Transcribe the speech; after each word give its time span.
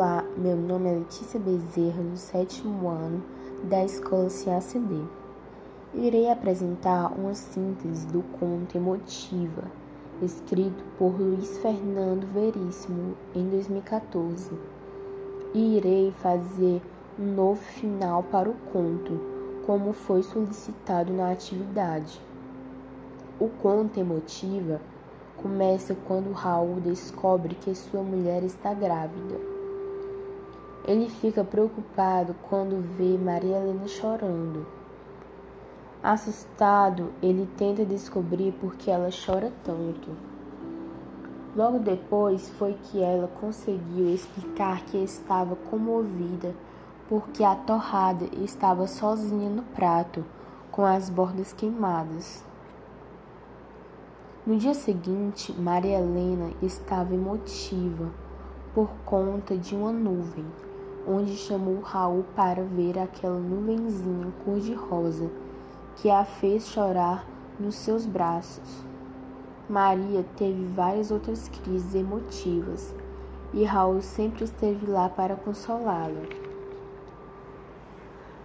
Olá, 0.00 0.24
meu 0.34 0.56
nome 0.56 0.88
é 0.88 0.94
Letícia 0.94 1.38
Bezerra, 1.38 2.02
do 2.02 2.16
sétimo 2.16 2.88
ano 2.88 3.22
da 3.64 3.84
Escola 3.84 4.30
CACD. 4.30 5.04
Irei 5.92 6.30
apresentar 6.30 7.12
uma 7.12 7.34
síntese 7.34 8.06
do 8.06 8.22
conto 8.38 8.78
Emotiva, 8.78 9.64
escrito 10.22 10.82
por 10.96 11.20
Luiz 11.20 11.58
Fernando 11.58 12.24
Veríssimo 12.32 13.14
em 13.34 13.46
2014. 13.50 14.50
E 15.52 15.76
irei 15.76 16.12
fazer 16.12 16.80
um 17.18 17.34
novo 17.34 17.60
final 17.60 18.22
para 18.22 18.48
o 18.48 18.54
conto, 18.72 19.20
como 19.66 19.92
foi 19.92 20.22
solicitado 20.22 21.12
na 21.12 21.30
atividade. 21.30 22.18
O 23.38 23.50
conto 23.50 24.00
Emotiva 24.00 24.80
começa 25.36 25.94
quando 26.08 26.32
Raul 26.32 26.80
descobre 26.80 27.54
que 27.54 27.74
sua 27.74 28.02
mulher 28.02 28.42
está 28.42 28.72
grávida. 28.72 29.59
Ele 30.86 31.10
fica 31.10 31.44
preocupado 31.44 32.34
quando 32.48 32.80
vê 32.96 33.18
Maria 33.18 33.58
Helena 33.58 33.86
chorando. 33.86 34.66
Assustado, 36.02 37.12
ele 37.22 37.46
tenta 37.58 37.84
descobrir 37.84 38.52
por 38.52 38.74
que 38.76 38.90
ela 38.90 39.10
chora 39.10 39.52
tanto. 39.62 40.08
Logo 41.54 41.78
depois 41.78 42.48
foi 42.50 42.78
que 42.84 43.02
ela 43.02 43.28
conseguiu 43.28 44.08
explicar 44.08 44.82
que 44.86 44.96
estava 44.96 45.54
comovida 45.54 46.54
porque 47.08 47.44
a 47.44 47.54
torrada 47.54 48.24
estava 48.42 48.86
sozinha 48.86 49.50
no 49.50 49.62
prato, 49.62 50.24
com 50.70 50.84
as 50.84 51.10
bordas 51.10 51.52
queimadas. 51.52 52.42
No 54.46 54.56
dia 54.56 54.72
seguinte, 54.72 55.52
Maria 55.52 55.98
Helena 55.98 56.52
estava 56.62 57.14
emotiva 57.14 58.10
por 58.72 58.88
conta 59.04 59.56
de 59.56 59.74
uma 59.74 59.92
nuvem 59.92 60.46
onde 61.06 61.36
chamou 61.36 61.80
Raul 61.80 62.24
para 62.34 62.62
ver 62.62 62.98
aquela 62.98 63.38
nuvenzinha 63.38 64.32
cor-de-rosa 64.44 65.30
que 65.96 66.10
a 66.10 66.24
fez 66.24 66.66
chorar 66.66 67.26
nos 67.58 67.74
seus 67.74 68.06
braços. 68.06 68.84
Maria 69.68 70.24
teve 70.36 70.64
várias 70.74 71.10
outras 71.10 71.48
crises 71.48 71.94
emotivas 71.94 72.94
e 73.52 73.64
Raul 73.64 74.00
sempre 74.00 74.44
esteve 74.44 74.86
lá 74.86 75.08
para 75.08 75.36
consolá-la. 75.36 76.22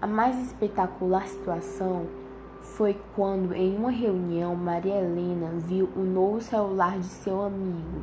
A 0.00 0.06
mais 0.06 0.38
espetacular 0.40 1.26
situação 1.26 2.06
foi 2.62 2.98
quando, 3.14 3.52
em 3.52 3.76
uma 3.76 3.90
reunião, 3.90 4.54
Maria 4.54 4.94
Helena 4.94 5.50
viu 5.58 5.90
o 5.94 6.00
novo 6.00 6.40
celular 6.40 6.98
de 6.98 7.06
seu 7.06 7.42
amigo. 7.42 8.02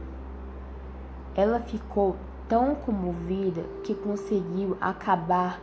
Ela 1.35 1.59
ficou 1.59 2.15
tão 2.47 2.75
comovida 2.75 3.63
que 3.83 3.93
conseguiu 3.93 4.77
acabar 4.79 5.59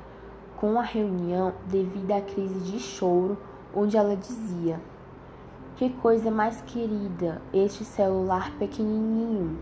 com 0.57 0.79
a 0.79 0.83
reunião 0.83 1.53
devido 1.67 2.13
à 2.13 2.21
crise 2.21 2.61
de 2.71 2.79
choro, 2.79 3.37
onde 3.75 3.97
ela 3.97 4.17
dizia: 4.17 4.81
Que 5.77 5.91
coisa 5.91 6.31
mais 6.31 6.61
querida, 6.63 7.41
este 7.53 7.85
celular 7.85 8.53
pequenininho. 8.59 9.59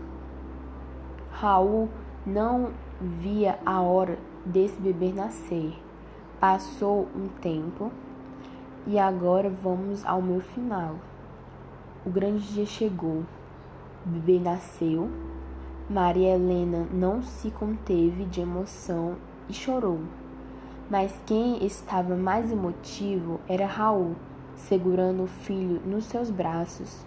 Raul 1.31 1.89
não 2.25 2.71
via 3.01 3.59
a 3.65 3.81
hora 3.81 4.17
desse 4.45 4.79
bebê 4.79 5.11
nascer. 5.11 5.73
Passou 6.39 7.07
um 7.15 7.27
tempo 7.41 7.91
e 8.85 8.99
agora 8.99 9.49
vamos 9.49 10.05
ao 10.05 10.21
meu 10.21 10.41
final. 10.41 10.95
O 12.05 12.09
grande 12.09 12.45
dia 12.53 12.65
chegou. 12.65 13.23
O 14.05 14.09
bebê 14.09 14.39
nasceu 14.39 15.09
Maria 15.93 16.33
Helena 16.33 16.87
não 16.91 17.21
se 17.21 17.51
conteve 17.51 18.25
de 18.25 18.41
emoção 18.41 19.15
e 19.47 19.53
chorou. 19.53 19.99
Mas 20.89 21.13
quem 21.23 21.63
estava 21.63 22.15
mais 22.15 22.51
emotivo 22.51 23.39
era 23.47 23.67
Raul, 23.67 24.15
segurando 24.55 25.25
o 25.25 25.27
filho 25.27 25.79
nos 25.85 26.05
seus 26.05 26.31
braços 26.31 27.05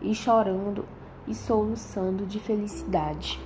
e 0.00 0.14
chorando 0.14 0.84
e 1.26 1.34
soluçando 1.34 2.24
de 2.26 2.38
felicidade. 2.38 3.40